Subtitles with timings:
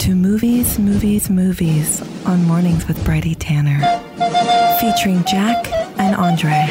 [0.00, 3.78] to Movies, Movies, Movies on Mornings with Bridie Tanner,
[4.80, 6.66] featuring Jack and Andre.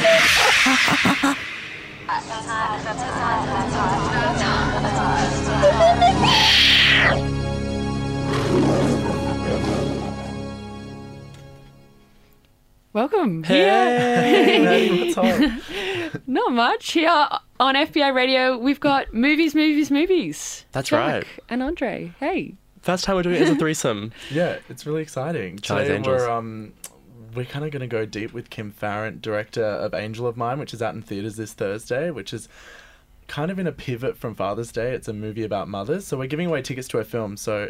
[12.93, 13.43] Welcome.
[13.43, 16.21] Hey, what's up?
[16.27, 16.93] Not much.
[16.93, 17.27] Here
[17.59, 20.65] on FBI Radio, we've got movies, movies, movies.
[20.71, 21.27] That's Jack right.
[21.47, 22.11] And Andre.
[22.19, 22.55] Hey.
[22.81, 24.11] First time we're doing it as a threesome.
[24.31, 25.57] Yeah, it's really exciting.
[25.59, 26.21] Charlie's Today Angels.
[26.21, 26.73] we're um
[27.35, 30.57] we're kind of going to go deep with Kim Farrant, director of Angel of Mine,
[30.57, 32.49] which is out in theaters this Thursday, which is
[33.27, 34.93] kind of in a pivot from Father's Day.
[34.93, 37.37] It's a movie about mothers, so we're giving away tickets to a film.
[37.37, 37.69] So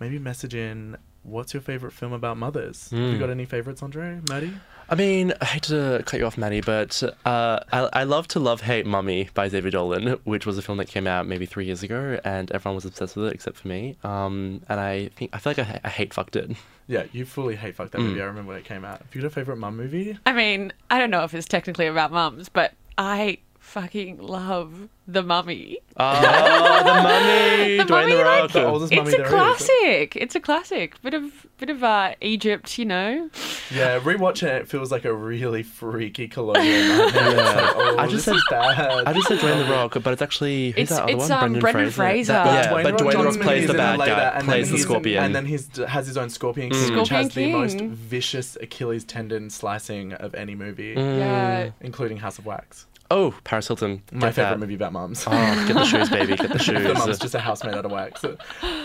[0.00, 2.90] maybe message in what's your favorite film about mothers?
[2.90, 3.12] Have Hmm.
[3.12, 4.52] you got any favorites, Andre, Maddie?
[4.88, 8.38] I mean, I hate to cut you off, Maddie, but uh, I, I love to
[8.40, 11.64] love hate Mummy by Xavier Dolan, which was a film that came out maybe three
[11.66, 13.96] years ago, and everyone was obsessed with it except for me.
[14.04, 16.52] Um, and I think I feel like I, I hate fucked it.
[16.86, 18.06] Yeah, you fully hate fucked that Hmm.
[18.08, 18.22] movie.
[18.22, 18.98] I remember when it came out.
[19.00, 20.16] Have you got a favorite mum movie?
[20.24, 25.22] I mean, I don't know if it's technically about mums, but I fucking love The
[25.22, 25.78] Mummy.
[25.98, 29.32] Oh, the Mummy, The Dwayne Mummy, the like, The oldest mummy It's a there is.
[29.32, 30.16] classic.
[30.16, 31.00] It's a classic.
[31.02, 33.30] Bit of bit of uh, Egypt, you know.
[33.70, 37.08] Yeah, rewatching it, it feels like a really freaky colonial nightmare.
[37.08, 38.78] It's like, oh, I just this is bad.
[39.06, 41.54] I just said Dwayne the Rock, but it's actually who's It's- that other it's, one?
[41.54, 42.32] um, Brendan Fraser.
[42.34, 43.98] That- That's yeah, Dwayne but Rock Dwayne the Rock plays is the in it bad
[43.98, 45.24] later, guy, and plays then the he's- scorpion.
[45.24, 45.58] and then he
[45.88, 47.90] has his own Scorpion King, Scorpion which has the most King.
[47.94, 51.18] vicious Achilles tendon slicing of any movie, Mm.
[51.18, 51.70] Yeah.
[51.80, 52.86] including House of Wax.
[53.10, 54.02] Oh, Paris Hilton.
[54.12, 54.58] My Get favorite that.
[54.60, 55.24] movie about mums.
[55.26, 55.30] Oh,
[55.68, 56.36] get the shoes, baby.
[56.36, 56.82] Get the shoes.
[56.82, 57.18] the mum's shoes.
[57.18, 58.24] just a house made out of wax.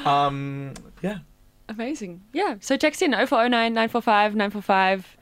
[0.06, 1.20] Um, yeah.
[1.70, 2.22] Amazing.
[2.34, 2.56] Yeah.
[2.60, 5.18] So text in 0409 945 945.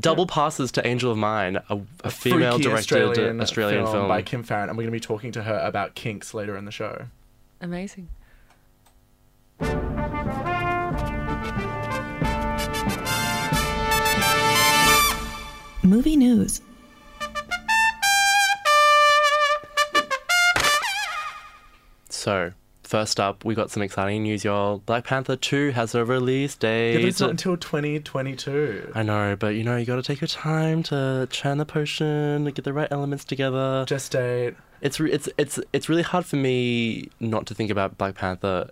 [0.00, 4.08] Double passes to Angel of Mine, a, a female Freaky directed Australian, film.
[4.08, 6.64] by Kim Farrant, and we're going to be talking to her about kinks later in
[6.64, 7.06] the show.
[7.60, 8.08] Amazing.
[15.82, 16.62] Movie news.
[22.24, 22.52] So,
[22.84, 24.78] first up, we got some exciting news, y'all.
[24.78, 26.92] Black Panther 2 has a release date.
[26.92, 28.92] Yeah, but it's not until 2022.
[28.94, 32.64] I know, but you know, you gotta take your time to churn the potion, get
[32.64, 33.84] the right elements together.
[33.86, 34.54] Just date.
[34.80, 38.70] It's re- it's it's it's really hard for me not to think about Black Panther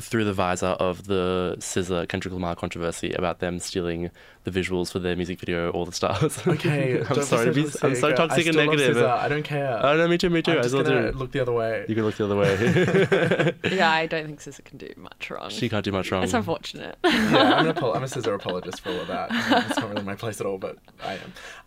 [0.00, 4.10] through the visor of the SZA Kendrick Lamar controversy about them stealing
[4.44, 6.38] the visuals for their music video, All the Stars.
[6.46, 7.62] Okay, I'm don't sorry to be.
[7.82, 8.96] I'm so toxic I and still love negative.
[8.96, 9.08] SZA.
[9.18, 9.80] I don't care.
[9.82, 10.52] Oh no, me too, me too.
[10.52, 11.18] I'm I just still gonna do.
[11.18, 11.84] look the other way.
[11.88, 13.54] You can look the other way.
[13.76, 15.50] Yeah, I don't think SZA can do much wrong.
[15.50, 16.22] she can't do much wrong.
[16.24, 16.96] It's unfortunate.
[17.04, 19.28] yeah, I'm, an apo- I'm a SZA apologist for all of that.
[19.68, 21.18] It's not really my place at all, but I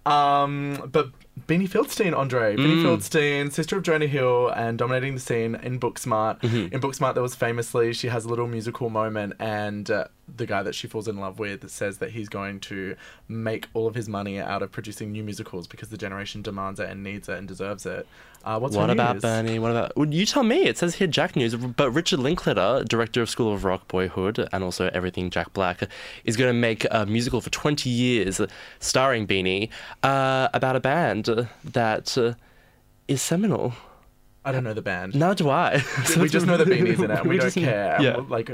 [0.06, 0.12] am.
[0.12, 1.10] Um, but
[1.48, 2.56] Beanie Feldstein, Andre.
[2.56, 2.84] Beanie Mm.
[2.84, 6.40] Feldstein, sister of Jonah Hill, and dominating the scene in Booksmart.
[6.42, 6.74] Mm-hmm.
[6.74, 10.62] In Booksmart, there was famously, she has a little musical moment, and uh, the guy
[10.62, 12.96] that she falls in love with says that he's going to
[13.28, 16.88] make all of his money out of producing new musicals because the generation demands it
[16.90, 18.08] and needs it and deserves it.
[18.44, 19.22] Uh, what's what about news?
[19.22, 19.60] Bernie?
[19.60, 19.96] What about?
[19.96, 20.64] Well, you tell me.
[20.64, 24.64] It says here Jack News, but Richard Linklater, director of School of Rock, Boyhood, and
[24.64, 25.88] also everything Jack Black,
[26.26, 28.42] is going to make a musical for 20 years,
[28.80, 29.70] starring Beanie,
[30.04, 32.34] uh, about a band that uh,
[33.08, 33.74] is seminal.
[34.46, 35.16] I don't know the band.
[35.16, 35.82] Now do I.
[36.18, 37.98] we just know the Beanie's in it, and we, don't just- care.
[38.02, 38.18] Yeah.
[38.28, 38.50] Like,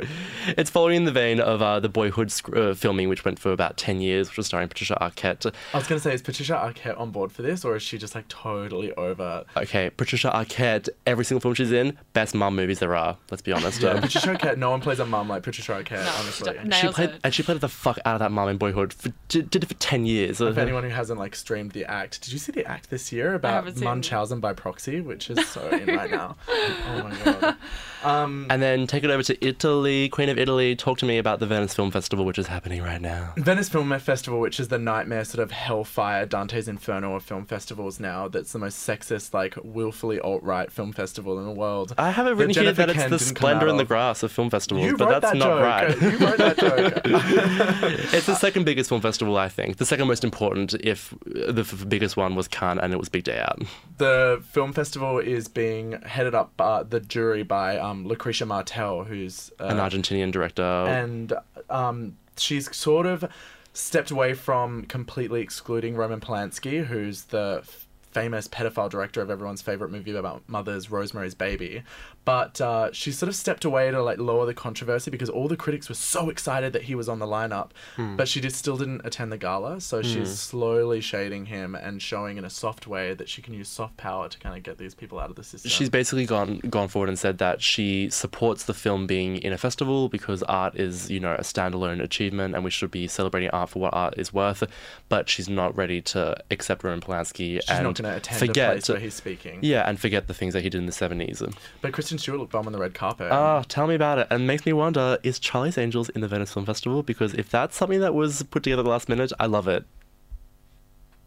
[0.50, 3.52] It's following in the vein of uh, the Boyhood sc- uh, filming, which went for
[3.52, 5.52] about 10 years, which was starring Patricia Arquette.
[5.74, 8.14] I was gonna say, is Patricia Arquette on board for this, or is she just
[8.16, 9.46] like totally over?
[9.58, 13.18] Okay, Patricia Arquette, every single film she's in, best mum movies there are.
[13.32, 13.82] Let's be honest.
[13.90, 14.58] Yeah, Um, Patricia Arquette.
[14.58, 16.04] No one plays a mum like Patricia Arquette.
[16.06, 16.54] No, honestly.
[16.54, 17.22] she she Nails played it.
[17.24, 18.94] and she played the fuck out of that mum in Boyhood.
[18.94, 20.42] For, did, did it for ten years.
[20.42, 23.34] If anyone who hasn't like streamed the act, did you see the act this year
[23.36, 23.86] about haven't seen it.
[23.86, 26.36] Munchausen by proxy, which is so in right now?
[26.86, 27.56] Oh my god.
[28.04, 30.76] Um, And then take it over to Italy, Queen of Italy.
[30.76, 33.34] Talk to me about the Venice Film Festival, which is happening right now.
[33.38, 38.00] Venice Film Festival, which is the nightmare sort of hellfire Dante's Inferno of film festivals
[38.00, 38.28] now.
[38.28, 41.94] That's the most sexist, like willfully alt right film festival in the world.
[41.98, 44.32] I have it That written here that it's Kent the splendor in the grass of
[44.32, 46.02] film festivals, You but that's that not right.
[46.02, 47.02] You wrote that joke.
[48.14, 49.78] it's the second biggest film festival, I think.
[49.78, 53.24] The second most important, if the f- biggest one was Cannes, and it was Big
[53.24, 53.62] Day Out.
[53.98, 59.52] the film festival is being headed up by the jury by um, Lucrecia Martel, who's
[59.60, 60.62] uh, An Argentinian director.
[60.64, 61.34] and
[61.70, 63.26] um, she's sort of
[63.74, 69.62] stepped away from completely excluding Roman Polanski, who's the f- famous pedophile director of everyone's
[69.62, 71.84] favorite movie about mothers, Rosemary's Baby.
[72.26, 75.56] But uh, she sort of stepped away to like lower the controversy because all the
[75.58, 78.16] critics were so excited that he was on the lineup, Hmm.
[78.16, 79.82] but she just still didn't attend the gala.
[79.82, 83.68] So she's slowly shading him and showing in a soft way that she can use
[83.68, 85.70] soft power to kind of get these people out of the system.
[85.70, 89.58] She's basically gone gone forward and said that she supports the film being in a
[89.58, 93.70] festival because art is, you know, a standalone achievement and we should be celebrating art
[93.70, 94.64] for what art is worth.
[95.10, 98.90] But she's not ready to accept Roman Polanski She's and to attend forget a place
[98.90, 99.60] where he's speaking.
[99.62, 101.42] yeah, and forget the things that he did in the seventies.
[101.82, 103.32] But Kristen Stewart looked bomb on the red carpet.
[103.32, 104.28] Ah, tell me about it.
[104.30, 107.04] And makes me wonder: is Charlie's Angels in the Venice Film Festival?
[107.04, 109.86] Because if that's something that was put together last minute, I love it.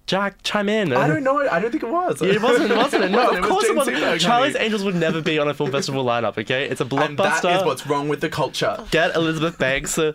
[0.04, 0.92] Jack, chime in.
[0.92, 1.48] I don't know.
[1.48, 2.20] I don't think it was.
[2.20, 3.10] It wasn't, It wasn't it?
[3.12, 3.96] No, It of was course it Jane wasn't.
[3.98, 4.56] Seberg, Charlie's.
[4.56, 6.36] Angels would never be on a film festival lineup.
[6.36, 7.08] Okay, it's a blockbuster.
[7.08, 8.84] And that is what's wrong with the culture.
[8.90, 10.12] Get Elizabeth Banks uh,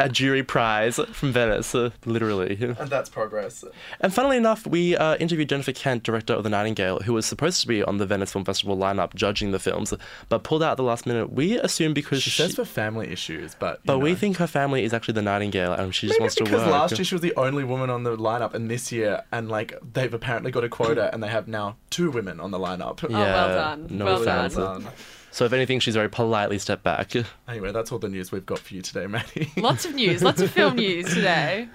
[0.00, 2.56] a jury prize from Venice, uh, literally.
[2.78, 3.64] And that's progress.
[4.00, 7.60] And funnily enough, we uh, interviewed Jennifer Kent, director of The Nightingale, who was supposed
[7.62, 9.92] to be on the Venice Film Festival lineup judging the films,
[10.28, 11.32] but pulled out at the last minute.
[11.32, 14.84] We assume because She says for family issues, but you but we think her family
[14.84, 16.50] is actually the Nightingale, and she just Maybe wants to work.
[16.52, 19.48] because last year she was the only woman on the lineup, and this year, and
[19.48, 23.02] like they've apparently got a quota, and they have now two women on the lineup.
[23.04, 23.86] Oh, well done.
[23.90, 24.54] No Well offense.
[24.54, 24.86] done.
[25.32, 27.12] So if anything, she's very politely stepped back.
[27.48, 29.50] anyway, that's all the news we've got for you today, Maddie.
[29.56, 31.68] Lots of news, lots of film news today.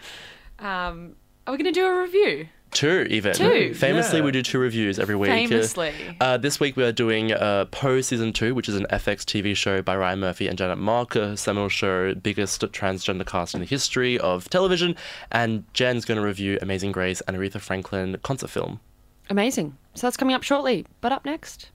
[0.60, 1.16] Um,
[1.46, 2.48] are we going to do a review?
[2.72, 3.34] Two, even.
[3.34, 3.74] Two.
[3.74, 4.26] Famously, Yeah.
[4.26, 5.32] we do two reviews every week.
[5.32, 5.94] Famously.
[6.20, 9.56] Uh, this week we are doing uh, Poe Season 2, which is an FX TV
[9.56, 13.66] show by Ryan Murphy and Janet Mock, a seminal show, biggest transgender cast in the
[13.66, 14.96] history of television.
[15.32, 18.82] And Jen's going to review Amazing Grace and Aretha Franklin concert film.
[19.30, 19.78] Amazing.
[19.96, 20.86] So that's coming up shortly.
[21.02, 21.72] But up next,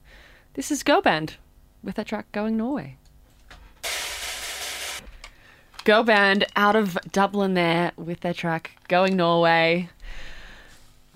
[0.55, 1.37] this is Girl Band
[1.83, 2.97] with their track Going Norway.
[5.85, 9.89] Girl Band out of Dublin there with their track Going Norway.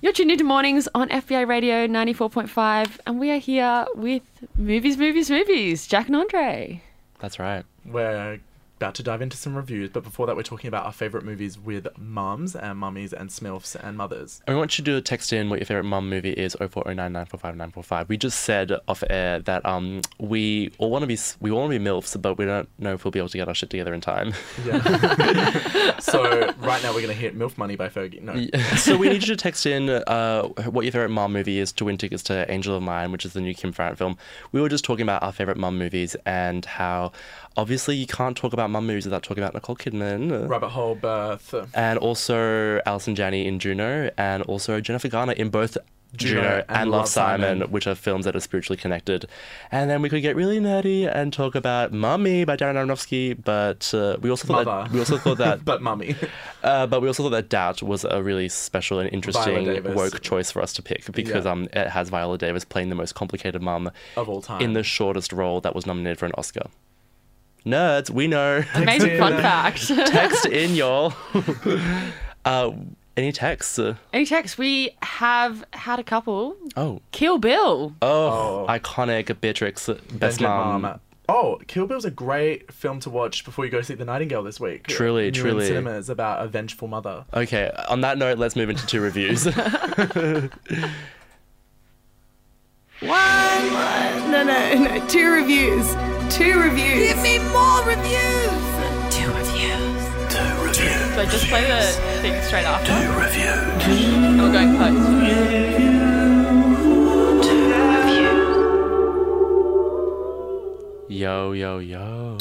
[0.00, 4.22] You're tuned into mornings on FBI Radio 94.5, and we are here with
[4.56, 6.82] Movies, Movies, Movies, Jack and Andre.
[7.18, 7.64] That's right.
[7.84, 8.40] We're
[8.76, 11.58] about to dive into some reviews, but before that, we're talking about our favorite movies
[11.58, 14.42] with mums and mummies and smilfs and mothers.
[14.46, 18.08] And we want you to text in what your favorite mum movie is 0409945945.
[18.08, 21.72] We just said off air that um we all want to be we all want
[21.72, 23.70] to be milfs, but we don't know if we'll be able to get our shit
[23.70, 24.34] together in time.
[24.64, 25.98] Yeah.
[25.98, 28.20] so right now we're gonna hit MILF Money by Fergie.
[28.20, 28.46] No.
[28.76, 31.84] so we need you to text in uh, what your favorite mum movie is to
[31.86, 34.18] win tickets to Angel of Mine, which is the new Kim Farrant film.
[34.52, 37.12] We were just talking about our favorite mum movies and how
[37.56, 40.48] obviously you can't talk about mum movies without talking about Nicole Kidman.
[40.48, 41.54] Rabbit Hole Birth.
[41.74, 45.76] And also Allison Janney in Juno, and also Jennifer Garner in both
[46.16, 47.70] Juno, Juno and, and Love, Love, Simon, Simon.
[47.72, 49.26] which are films that are spiritually connected.
[49.72, 53.92] And then we could get really nerdy and talk about Mummy by Darren Aronofsky, but
[53.92, 54.84] uh, we also thought Mother.
[54.84, 56.14] that we also thought that But mummy.
[56.62, 60.50] uh, but we also thought that Doubt was a really special and interesting woke choice
[60.50, 61.50] for us to pick because Yeah.
[61.52, 64.62] um it has Viola Davis playing the most complicated mum Of all time.
[64.62, 66.68] in the shortest role that was nominated for an Oscar.
[67.66, 68.62] Nerds, we know.
[68.74, 69.88] Amazing fun fact.
[69.88, 71.12] Text in, y'all.
[72.44, 72.70] uh,
[73.16, 73.80] any texts?
[74.12, 74.56] Any checks?
[74.56, 76.56] We have had a couple.
[76.76, 77.92] Oh, Kill Bill.
[78.02, 78.66] oh, Oh.
[78.68, 80.82] iconic Beatrix, best mom.
[80.82, 81.00] Mom.
[81.28, 84.60] Oh, Kill Bill's a great film to watch before you go see The Nightingale this
[84.60, 84.86] week.
[84.86, 85.64] Truly, New truly.
[85.64, 87.24] In cinemas about a vengeful mother.
[87.34, 89.44] Okay, on that note, let's move into two reviews.
[93.00, 95.94] One, one, no, no, no, two reviews.
[96.36, 97.14] Two reviews.
[97.14, 98.50] Give me more reviews.
[99.08, 100.02] Two reviews.
[100.28, 101.14] Two reviews.
[101.14, 101.80] So I just play the
[102.20, 102.88] thing straight after.
[102.88, 103.10] Two
[103.88, 105.96] And we're going post.
[111.08, 112.36] yo, yo, yo.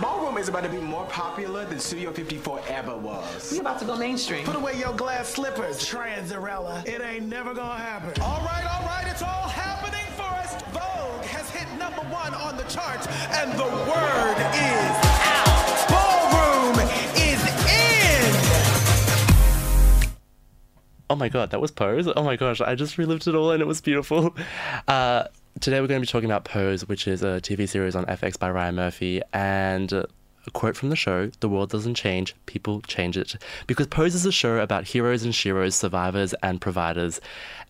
[0.00, 3.50] Ballroom is about to be more popular than Studio 54 ever was.
[3.50, 4.44] We about to go mainstream.
[4.44, 6.86] Put away your glass slippers, Tranzarella.
[6.86, 8.22] It ain't never gonna happen.
[8.22, 8.47] All right, all right,
[12.34, 15.48] on the charts, and the word is out.
[15.88, 16.78] Ballroom
[17.16, 18.08] is in.
[21.10, 22.08] Oh my god, that was Pose.
[22.14, 24.34] Oh my gosh, I just relived it all and it was beautiful.
[24.86, 25.24] Uh,
[25.60, 28.38] today we're going to be talking about Pose, which is a TV series on FX
[28.38, 29.20] by Ryan Murphy.
[29.34, 30.04] And uh,
[30.46, 33.36] a quote from the show The world doesn't change, people change it.
[33.66, 37.20] Because Pose is a show about heroes and sheroes, survivors and providers.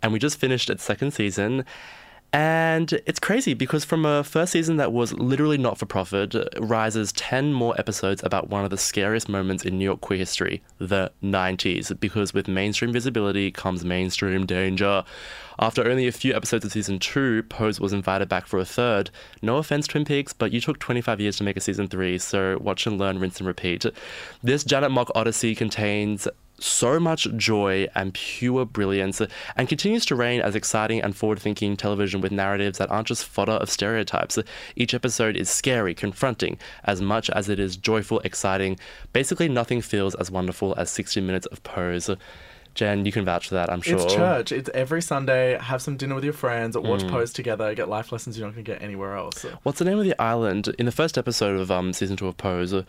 [0.03, 1.65] And we just finished its second season.
[2.32, 7.11] And it's crazy because from a first season that was literally not for profit, rises
[7.12, 11.11] 10 more episodes about one of the scariest moments in New York queer history, the
[11.23, 11.99] 90s.
[11.99, 15.04] Because with mainstream visibility comes mainstream danger.
[15.58, 19.11] After only a few episodes of season two, Pose was invited back for a third.
[19.40, 22.58] No offense, Twin Peaks, but you took 25 years to make a season three, so
[22.61, 23.87] watch and learn, rinse and repeat.
[24.42, 26.28] This Janet Mock Odyssey contains
[26.61, 29.21] so much joy and pure brilliance
[29.57, 33.25] and continues to reign as exciting and forward thinking television with narratives that aren't just
[33.25, 34.38] fodder of stereotypes.
[34.77, 38.79] Each episode is scary, confronting, as much as it is joyful, exciting.
[39.12, 42.11] Basically, nothing feels as wonderful as 60 minutes of Pose.
[42.78, 43.97] Jen, you can vouch for that, I'm sure.
[43.99, 44.52] It's church.
[44.52, 45.58] It's every Sunday.
[45.61, 46.78] Have some dinner with your friends.
[46.78, 47.11] Watch Mm.
[47.11, 47.75] Pose together.
[47.75, 49.44] Get life lessons you're not going to get anywhere else.
[49.64, 50.68] What's the name of the island?
[50.78, 52.85] In the first episode of um, season two of Pose, uh,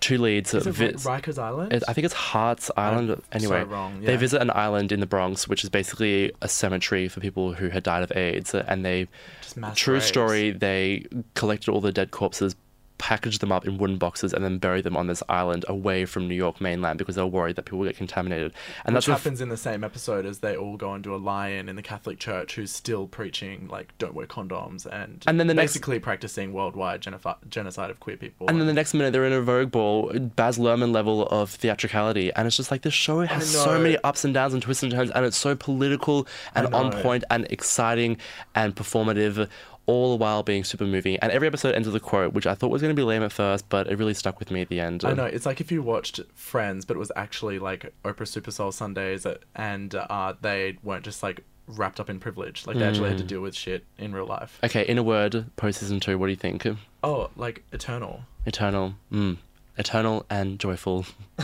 [0.00, 0.52] two leads.
[0.52, 1.72] Is it vi- Rikers Island?
[1.72, 3.22] It- I think it's Hart's Island.
[3.32, 7.20] anyway, wrong, they visit an island in the Bronx, which is basically a cemetery for
[7.20, 8.54] people who had died of AIDS.
[8.54, 9.08] And they,
[9.40, 12.56] Just true story, they collected all the dead corpses,
[13.00, 16.28] packaged them up in wooden boxes, and then buried them on this island away from
[16.28, 18.52] New York mainland because they were worried that people would get contaminated.
[18.84, 21.14] And Which that's ref- happens in the same episode as they all go and do
[21.14, 25.40] a lie-in in the Catholic Church, who's still preaching like don't wear condoms and, And
[25.40, 27.00] then the next- basically practicing worldwide
[27.48, 28.48] genocide of queer people.
[28.48, 32.30] And then the next minute they're in a Vogue ball, Baz Luhrmann level of theatricality,
[32.34, 34.92] and it's just like this show has so many ups and downs and twists and
[34.92, 38.18] turns, and it's so political and on point and exciting
[38.54, 39.48] and performative,
[39.90, 41.16] all the while being super moving.
[41.18, 43.22] And every episode ends with a quote, which I thought was going to be lame
[43.22, 45.04] at first, but it really stuck with me at the end.
[45.04, 48.50] I know it's like if you watched Friends, but it was actually like Oprah Super
[48.50, 52.66] Soul Sundays, uh, and uh, they weren't just like wrapped up in privilege.
[52.66, 53.10] Like they actually Mm.
[53.10, 54.58] had to deal with shit in real life.
[54.64, 56.66] Okay, in a word, post season two, what do you think?
[57.04, 58.22] Oh, like Eternal.
[58.46, 59.36] Eternal, mm,
[59.76, 61.04] eternal and joyful.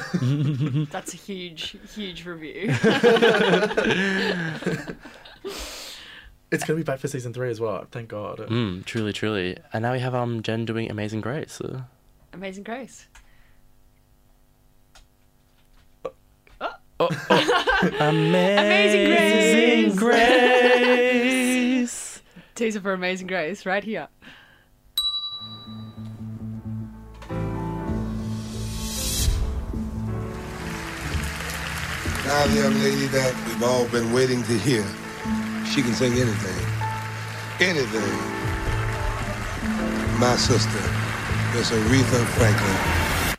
[0.91, 2.71] That's a huge, huge review.
[6.51, 7.87] It's gonna be back for season three as well.
[7.91, 8.39] Thank God.
[8.39, 9.57] Mm, truly, truly.
[9.73, 11.61] And now we have um Jen doing Amazing Grace.
[12.33, 13.09] Amazing Grace.
[18.01, 19.91] Amazing Grace.
[19.91, 20.19] Amazing Grace.
[20.79, 22.23] Grace.
[22.55, 24.09] Teaser for Amazing Grace right here.
[32.25, 34.85] Now the young lady that we've all been waiting to hear.
[35.73, 36.67] She can sing anything.
[37.61, 38.37] Anything.
[40.19, 40.81] My sister,
[41.55, 43.37] Miss Aretha Franklin.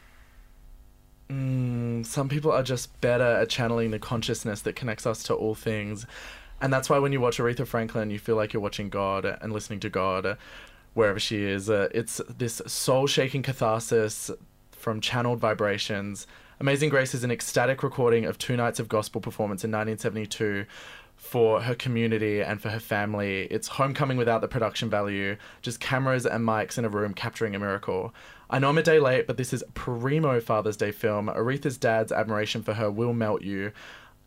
[1.29, 5.55] Mm, some people are just better at channeling the consciousness that connects us to all
[5.55, 6.05] things.
[6.61, 9.53] And that's why when you watch Aretha Franklin, you feel like you're watching God and
[9.53, 10.37] listening to God
[10.93, 11.69] wherever she is.
[11.69, 14.31] Uh, it's this soul shaking catharsis
[14.71, 16.27] from channeled vibrations.
[16.59, 20.65] Amazing Grace is an ecstatic recording of two nights of gospel performance in 1972
[21.17, 23.47] for her community and for her family.
[23.51, 27.59] It's homecoming without the production value, just cameras and mics in a room capturing a
[27.59, 28.13] miracle.
[28.49, 31.27] I know I'm a day late, but this is primo Father's Day film.
[31.27, 33.73] Aretha's dad's admiration for her will melt you.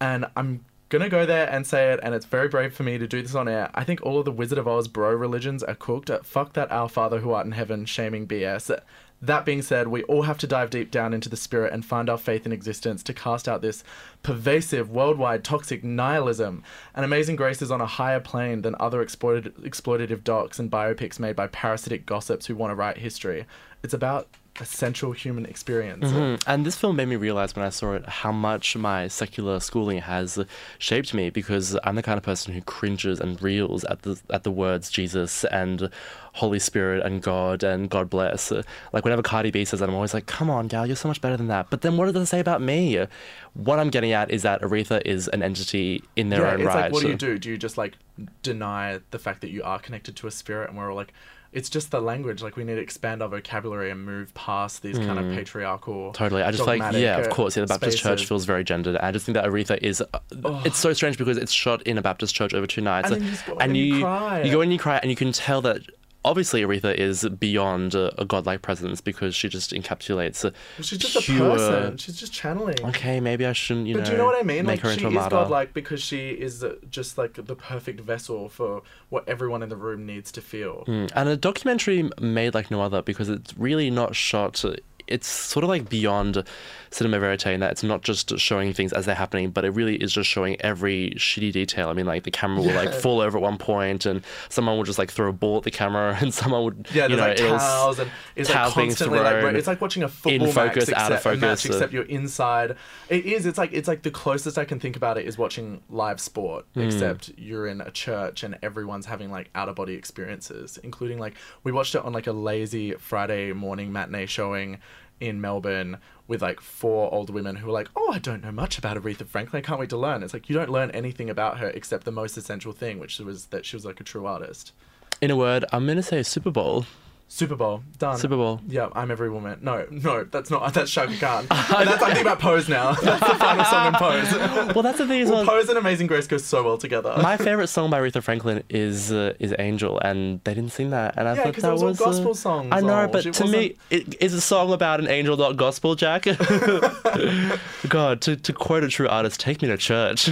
[0.00, 3.06] And I'm gonna go there and say it, and it's very brave for me to
[3.06, 3.70] do this on air.
[3.74, 6.10] I think all of the Wizard of Oz bro religions are cooked.
[6.24, 8.78] Fuck that Our Father who art in heaven shaming BS.
[9.22, 12.08] That being said, we all have to dive deep down into the spirit and find
[12.08, 13.84] our faith in existence to cast out this
[14.22, 16.62] pervasive, worldwide, toxic nihilism.
[16.94, 21.36] And Amazing Grace is on a higher plane than other exploitative docs and biopics made
[21.36, 23.44] by parasitic gossips who want to write history.
[23.82, 24.26] It's about
[24.58, 26.04] essential human experience.
[26.06, 29.60] Mm, And this film made me realize when I saw it how much my secular
[29.60, 30.38] schooling has
[30.78, 34.44] shaped me because I'm the kind of person who cringes and reels at the at
[34.44, 35.90] the words Jesus and
[36.34, 38.52] Holy Spirit and God and God bless.
[38.92, 41.20] Like whenever Cardi B says that, I'm always like, "Come on, gal, you're so much
[41.20, 43.06] better than that." But then what does it say about me?
[43.54, 46.66] What I'm getting at is that Aretha is an entity in their yeah, own it's
[46.66, 46.74] right.
[46.82, 47.38] like, what do you do?
[47.38, 47.94] Do you just like
[48.42, 50.68] deny the fact that you are connected to a spirit?
[50.68, 51.12] And we're all like,
[51.52, 52.42] it's just the language.
[52.42, 55.34] Like we need to expand our vocabulary and move past these kind of Mm.
[55.34, 56.12] patriarchal.
[56.12, 56.42] Totally.
[56.42, 57.56] I just like, yeah, of uh, course.
[57.56, 58.96] Yeah, the Baptist church feels very gendered.
[58.96, 60.00] I just think that Aretha is.
[60.00, 60.18] Uh,
[60.64, 63.10] It's so strange because it's shot in a Baptist church over two nights.
[63.10, 64.42] And you just go in and and you you, cry.
[64.42, 65.82] you go and you cry, and you can tell that
[66.24, 70.44] obviously Aretha is beyond a, a godlike presence because she just encapsulates.
[70.44, 71.96] a She's just a person.
[71.96, 72.76] She's just channeling.
[72.84, 74.00] Okay, maybe I shouldn't, you know.
[74.00, 74.10] but know.
[74.10, 74.66] do you know what I mean?
[74.66, 78.82] Make Like her she is godlike because she is just like the perfect vessel for
[79.08, 80.84] what everyone in the room needs to feel.
[80.86, 84.62] Mm, And a documentary made like no other because it's really not shot.
[85.06, 86.44] It's sort of like beyond
[86.92, 89.96] cinema verite in that it's not just showing things as they're happening, but it really
[89.96, 91.88] is just showing every shitty detail.
[91.88, 94.84] I mean, like the camera will like fall over at one point, and someone will
[94.84, 97.52] just like throw a ball at the camera, and someone would Yeah, you there's know
[97.52, 100.98] like towels and it's like constantly like it's like watching a football in focus, match,
[100.98, 101.70] out of except, a match, focus.
[101.70, 102.76] uh, except you're inside.
[103.08, 103.46] It is.
[103.46, 106.66] It's like it's like the closest I can think about it is watching live sport,
[106.74, 106.86] Mm.
[106.86, 111.34] except you're in a church and everyone's having like out of body experiences, including like
[111.64, 114.78] we watched it on like a lazy Friday morning matinee showing
[115.20, 115.98] in Melbourne
[116.30, 119.26] with like four old women who were like, "Oh, I don't know much about Aretha
[119.26, 119.62] Franklin.
[119.62, 122.12] I can't wait to learn." It's like you don't learn anything about her except the
[122.12, 124.72] most essential thing, which was that she was like a true artist.
[125.20, 126.86] In a word, I'm gonna say Super Bowl.
[127.32, 128.18] Super Bowl done.
[128.18, 128.60] Super Bowl.
[128.66, 129.60] Yeah, I'm every woman.
[129.62, 130.74] No, no, that's not.
[130.74, 131.46] That's Chaka Khan.
[131.50, 132.92] And that's I'm thinking about Pose now.
[133.00, 134.74] That's the final song in Pose.
[134.74, 135.46] Well, that's the thing as Well, well.
[135.46, 137.14] Pose and Amazing Grace go so well together.
[137.22, 141.14] My favorite song by Aretha Franklin is uh, is Angel, and they didn't sing that,
[141.16, 143.08] and I Yeah, thought that it was all was gospel uh, songs, I know, oh,
[143.08, 146.24] but it to me, it is a song about an angel, not gospel, Jack.
[147.88, 150.28] God, to, to quote a true artist, take me to church.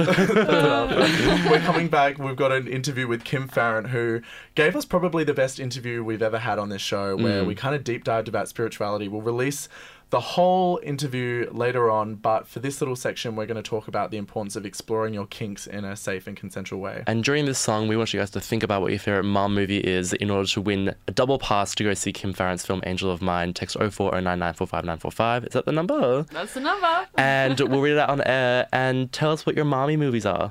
[0.00, 1.50] Okay, that's enough.
[1.50, 2.18] We're coming back.
[2.18, 4.20] We've got an interview with Kim Farrant, who
[4.54, 7.74] gave us probably the best interview we've ever had on this show, where we kind
[7.74, 9.08] of deep dived about spirituality.
[9.08, 9.68] We'll release
[10.10, 14.10] the whole interview later on, but for this little section, we're going to talk about
[14.10, 17.04] the importance of exploring your kinks in a safe and consensual way.
[17.06, 19.54] And during this song, we want you guys to think about what your favorite mom
[19.54, 22.82] movie is in order to win a double pass to go see Kim Farrant's film
[22.86, 23.54] Angel of Mine.
[23.54, 25.46] Text 0409945945.
[25.46, 26.22] Is that the number?
[26.24, 27.06] That's the number.
[27.16, 30.50] And we'll read it out on air and tell us what your mommy movies are.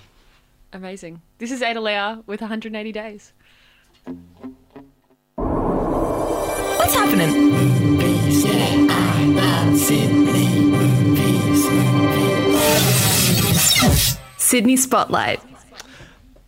[0.71, 1.21] Amazing.
[1.39, 3.33] This is Ada Leah with 180 Days.
[5.35, 9.08] What's happening?
[14.37, 15.41] Sydney Spotlight.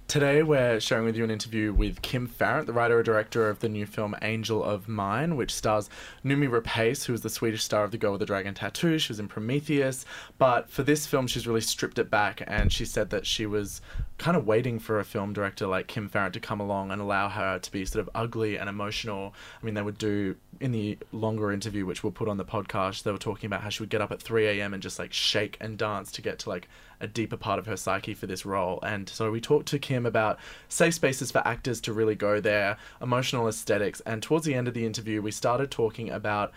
[0.08, 3.60] Today, we're sharing with you an interview with Kim Farrant, the writer and director of
[3.60, 5.90] the new film Angel of Mine, which stars
[6.26, 9.00] Noomi Rapace, who is the Swedish star of The Girl with the Dragon Tattoo.
[9.00, 10.04] She was in Prometheus,
[10.38, 13.82] but for this film, she's really stripped it back, and she said that she was
[14.22, 17.28] kind of waiting for a film director like Kim Farrant to come along and allow
[17.28, 19.34] her to be sort of ugly and emotional.
[19.60, 23.02] I mean, they would do in the longer interview, which we'll put on the podcast,
[23.02, 24.76] they were talking about how she would get up at 3 a.m.
[24.76, 27.76] and just like shake and dance to get to like a deeper part of her
[27.76, 28.80] psyche for this role.
[28.84, 30.38] And so we talked to Kim about
[30.70, 34.02] safe spaces for actors to really go there, emotional aesthetics.
[34.02, 36.52] And towards the end of the interview, we started talking about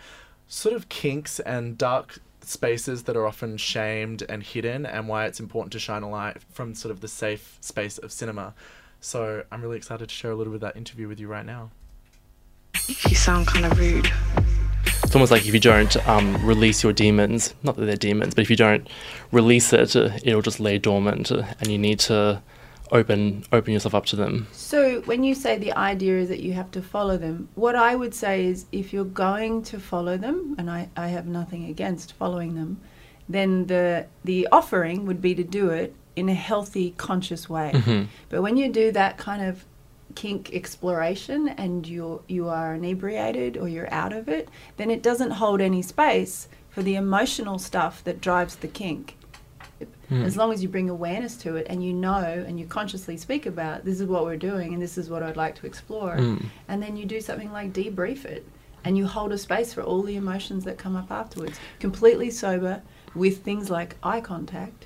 [0.47, 5.39] sort of kinks and dark spaces that are often shamed and hidden and why it's
[5.39, 8.53] important to shine a light from sort of the safe space of cinema.
[8.99, 11.45] So I'm really excited to share a little bit of that interview with you right
[11.45, 11.71] now.
[12.87, 14.11] You sound kind of rude.
[15.03, 18.41] It's almost like if you don't um, release your demons, not that they're demons, but
[18.41, 18.87] if you don't
[19.31, 22.41] release it, uh, it'll just lay dormant, uh, and you need to
[22.91, 24.47] open open yourself up to them.
[24.51, 27.95] So when you say the idea is that you have to follow them, what I
[27.95, 32.13] would say is if you're going to follow them, and I, I have nothing against
[32.13, 32.79] following them,
[33.27, 37.71] then the the offering would be to do it in a healthy, conscious way.
[37.73, 38.03] Mm-hmm.
[38.29, 39.65] But when you do that kind of
[40.15, 45.31] kink exploration and you're you are inebriated or you're out of it, then it doesn't
[45.31, 49.17] hold any space for the emotional stuff that drives the kink.
[50.09, 50.23] Hmm.
[50.23, 53.45] As long as you bring awareness to it and you know and you consciously speak
[53.45, 56.37] about this is what we're doing and this is what I'd like to explore, hmm.
[56.67, 58.47] and then you do something like debrief it
[58.83, 62.83] and you hold a space for all the emotions that come up afterwards, completely sober
[63.15, 64.85] with things like eye contact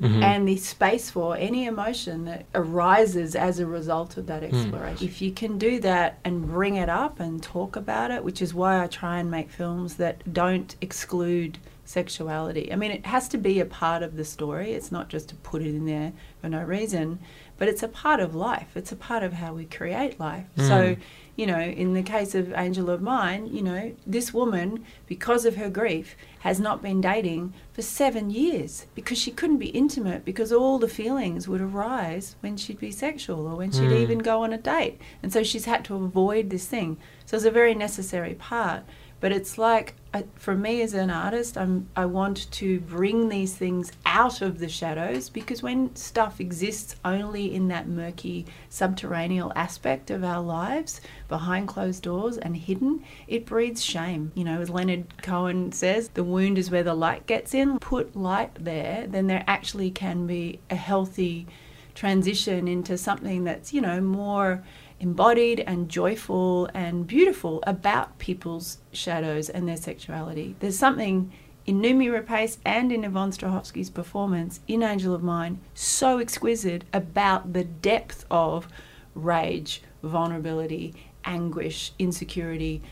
[0.00, 0.22] mm-hmm.
[0.22, 4.54] and the space for any emotion that arises as a result of that hmm.
[4.54, 5.06] exploration.
[5.06, 8.54] If you can do that and bring it up and talk about it, which is
[8.54, 12.70] why I try and make films that don't exclude sexuality.
[12.70, 14.72] I mean, it has to be a part of the story.
[14.72, 17.18] It's not just to put it in there for no reason,
[17.56, 18.68] but it's a part of life.
[18.74, 20.44] It's a part of how we create life.
[20.58, 21.00] So, hmm.
[21.36, 25.56] you know, in the case of Angel of Mine, you know, this woman, because of
[25.56, 30.52] her grief, has not been dating for seven years because she couldn't be intimate because
[30.52, 33.94] all the feelings would arise when she'd be sexual or when she'd hmm.
[33.94, 35.00] even go on a date.
[35.22, 36.98] And so she's had to avoid this thing.
[37.24, 38.84] So it's a very necessary part.
[39.20, 43.54] But it's like, I, for me as an artist, I'm, I want to bring these
[43.54, 50.10] things out of the shadows because when stuff exists only in that murky subterranean aspect
[50.10, 54.30] of our lives, behind closed doors and hidden, it breeds shame.
[54.34, 57.78] You know, as Leonard Cohen says, the wound is where the light gets in.
[57.80, 61.46] Put light there, then there actually can be a healthy
[61.94, 64.62] transition into something that's, you know, more
[65.00, 70.56] embodied and joyful and beautiful about people's shadows and their sexuality.
[70.60, 71.32] There's something
[71.66, 77.52] in Noomi Rapace and in Yvonne Strahovski's performance in Angel of Mine so exquisite about
[77.52, 78.68] the depth of
[79.14, 82.82] rage, vulnerability, anguish, insecurity,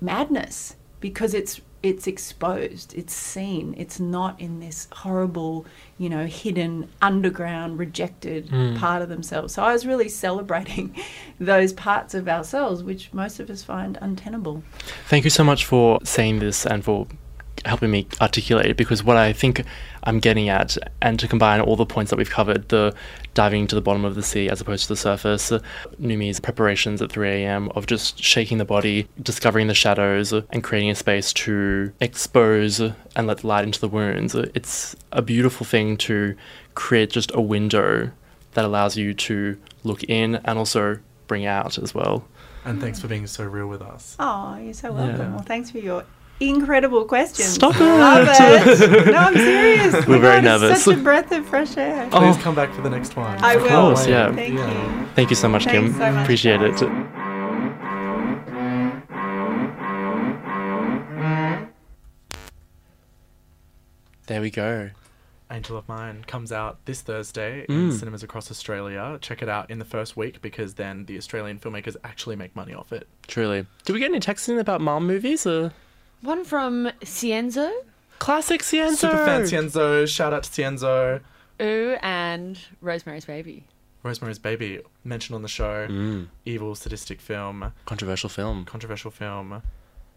[0.00, 5.66] madness because it's it's exposed, it's seen, it's not in this horrible,
[5.98, 8.76] you know, hidden, underground, rejected hmm.
[8.76, 9.52] part of themselves.
[9.52, 10.96] So I was really celebrating
[11.40, 14.62] those parts of ourselves, which most of us find untenable.
[15.08, 17.08] Thank you so much for saying this and for
[17.64, 19.64] helping me articulate it because what I think
[20.04, 22.94] I'm getting at, and to combine all the points that we've covered, the
[23.34, 25.60] diving to the bottom of the sea as opposed to the surface, uh,
[26.00, 27.68] Noomi's preparations at 3 a.m.
[27.70, 33.26] of just shaking the body, discovering the shadows, and creating a space to expose and
[33.26, 34.34] let light into the wounds.
[34.34, 36.36] It's a beautiful thing to
[36.74, 38.10] create just a window
[38.52, 42.26] that allows you to look in and also bring out as well.
[42.64, 44.16] And thanks for being so real with us.
[44.18, 45.18] Oh, you're so welcome.
[45.18, 45.30] Yeah.
[45.30, 46.04] Well, thanks for your
[46.40, 47.48] incredible questions.
[47.50, 48.80] Stop Love it.
[48.80, 49.06] it.
[49.12, 50.06] No, I'm serious.
[50.06, 50.84] We're My very God, nervous.
[50.84, 52.08] Such a breath of fresh air.
[52.10, 52.40] Please Oh.
[52.42, 53.42] come back for the next one.
[53.44, 53.68] I I will.
[53.68, 54.32] course, yeah.
[54.32, 55.06] Thank you.
[55.14, 55.92] Thank you so much, Thanks Kim.
[55.98, 56.82] so much, Appreciate guys.
[56.82, 56.88] it.
[64.26, 64.90] There we go.
[65.50, 67.98] Angel of Mine comes out this Thursday in Mm.
[67.98, 69.18] cinemas across Australia.
[69.20, 72.72] Check it out in the first week because then the Australian filmmakers actually make money
[72.72, 73.06] off it.
[73.26, 73.66] Truly.
[73.84, 75.46] Did we get any texts in about mom movies?
[75.46, 75.72] Or?
[76.22, 77.70] One from Cienzo,
[78.18, 78.96] Classic Cienzo.
[78.96, 80.06] Super fan Cienzo.
[80.08, 81.20] Shout out to Cienzo.
[81.60, 83.64] Ooh, and Rosemary's Baby.
[84.04, 85.86] Rosemary's Baby, mentioned on the show.
[85.88, 86.28] Mm.
[86.44, 88.64] Evil, sadistic film, Controversial film.
[88.64, 89.62] controversial film.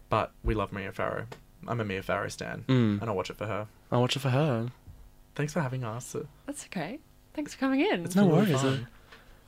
[0.08, 1.26] But we love Mia Farrow.
[1.68, 3.00] I'm a Mia Farrow stan, Mm.
[3.00, 3.66] and I'll watch it for her.
[3.90, 4.68] I'll watch it for her.
[5.34, 6.14] Thanks for having us.
[6.46, 6.98] That's okay.
[7.34, 8.04] Thanks for coming in.
[8.04, 8.62] It's No been really worries.
[8.62, 8.86] fun.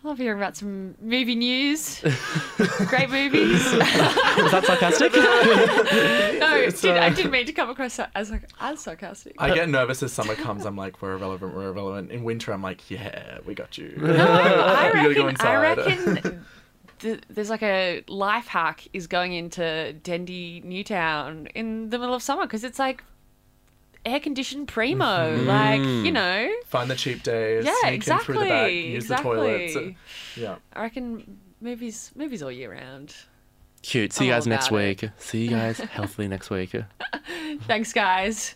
[0.02, 2.00] I love hearing about some movie news.
[2.86, 3.64] Great movies.
[3.64, 5.12] Was that sarcastic?
[6.40, 9.34] no, It's, did, I uh, didn't mean to come across as, as sarcastic.
[9.38, 10.64] I get nervous as summer comes.
[10.64, 12.12] I'm like, we're irrelevant, we're irrelevant.
[12.12, 13.94] In winter, I'm like, yeah, we got you.
[13.96, 16.44] No, I We gotta go reckon, I reckon
[16.98, 22.22] th- there's like a life hack is going into Dendy Newtown in the middle of
[22.22, 23.02] summer because it's like
[24.08, 25.04] air conditioned primo.
[25.04, 25.46] Mm-hmm.
[25.46, 27.64] Like, you know, Find the cheap days.
[27.64, 28.70] Yeah, sneak in through the back.
[28.70, 29.62] exactly, Use the toilets.
[29.76, 29.96] exactly.
[30.36, 30.56] Yeah.
[30.72, 33.14] I reckon movies movies all year round.
[33.82, 34.12] Cute.
[34.12, 35.02] See I'm you guys next about it.
[35.02, 35.10] week.
[35.18, 36.74] See you guys healthily next week.
[37.66, 38.54] Thanks, guys.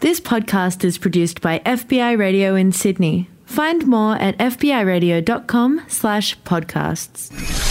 [0.00, 3.28] This podcast is produced by FBI Radio in Sydney.
[3.46, 7.67] Find more at fbiradio.com slash podcasts.